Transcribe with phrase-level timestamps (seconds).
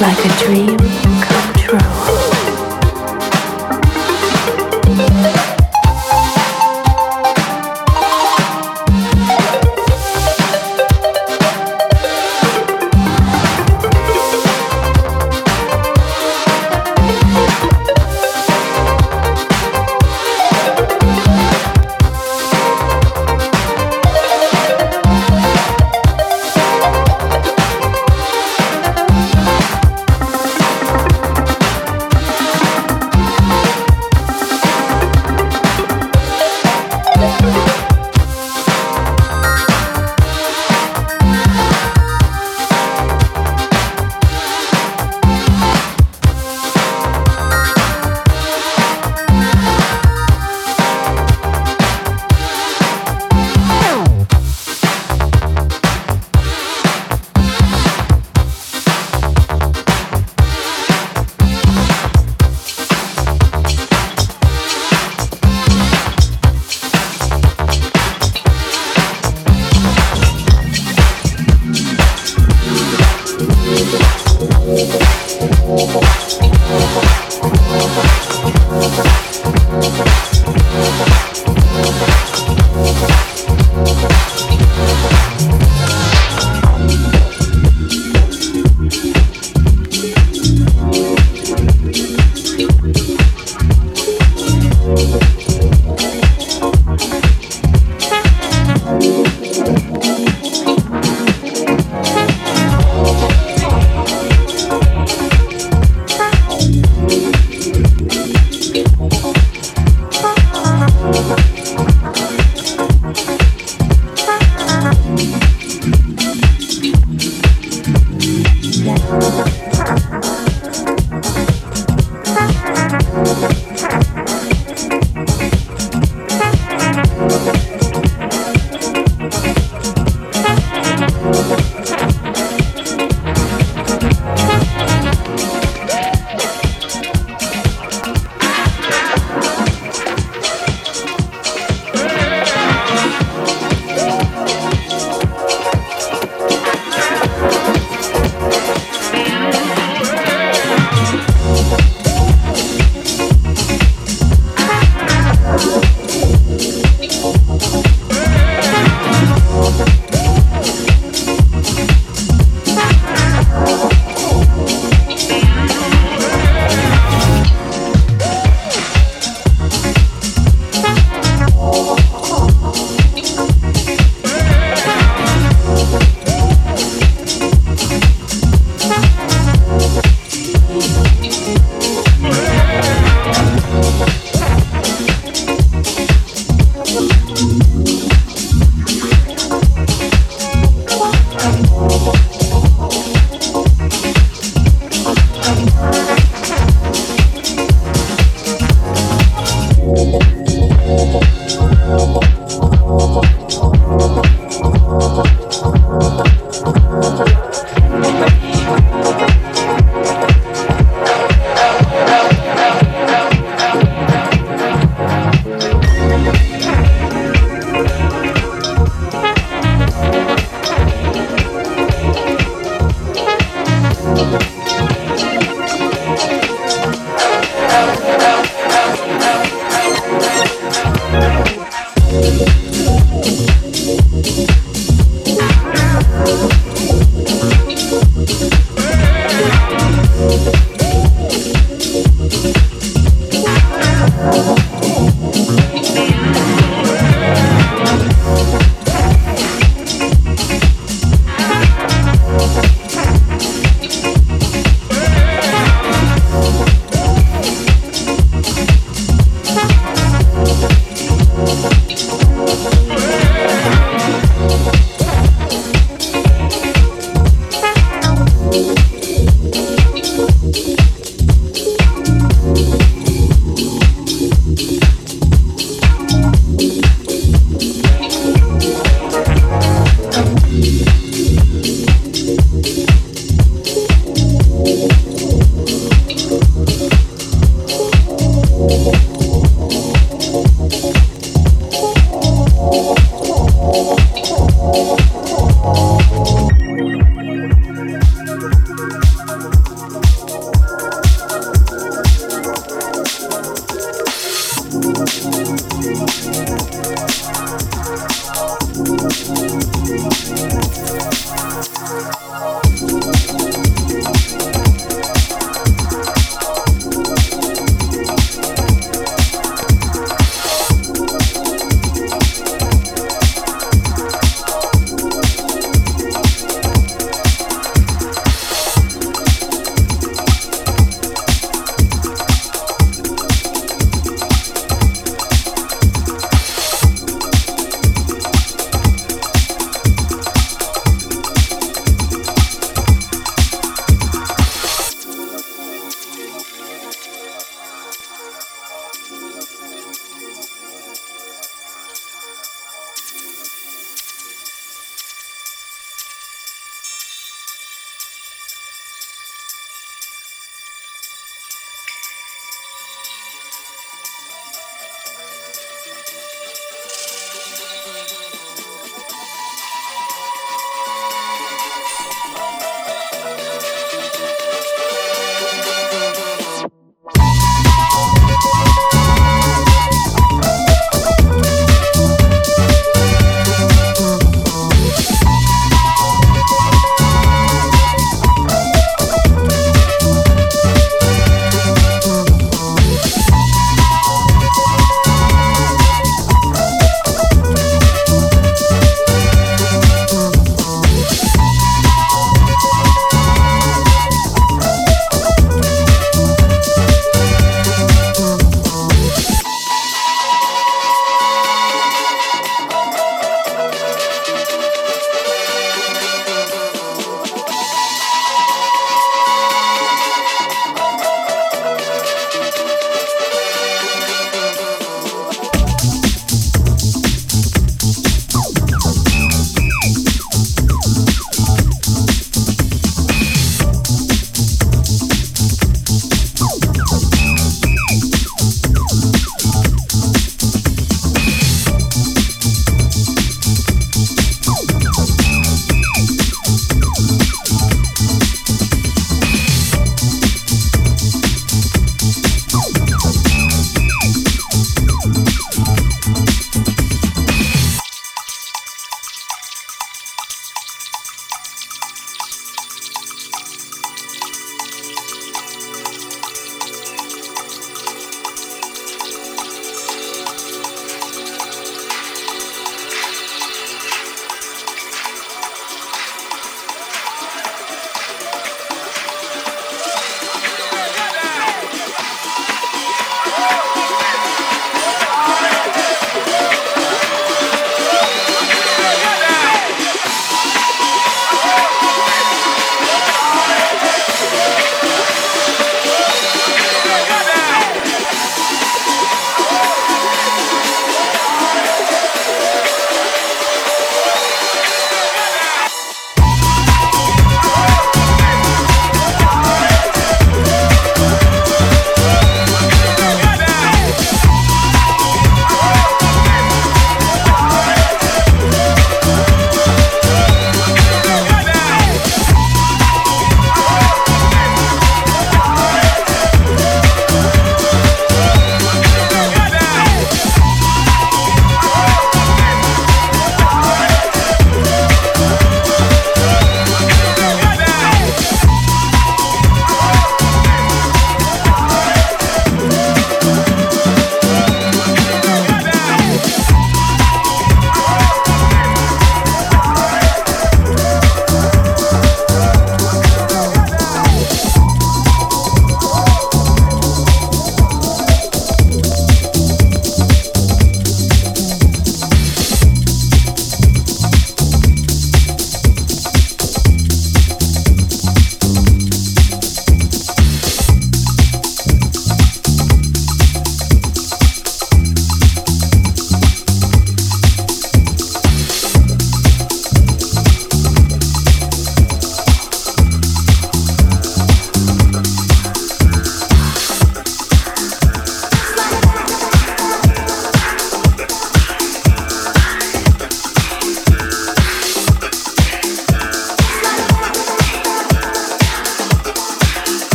[0.00, 0.87] Like a dream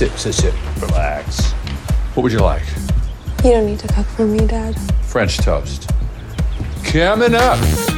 [0.00, 0.54] sit, sit, sit.
[0.80, 1.52] Relax.
[2.14, 2.62] What would you like?
[3.44, 4.74] You don't need to cook for me, Dad.
[5.02, 5.90] French toast.
[6.84, 7.89] Coming up.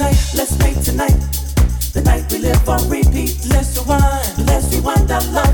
[0.00, 1.14] let's make tonight
[1.92, 3.46] the night we live on repeat.
[3.48, 5.53] Let's rewind, let's rewind our life.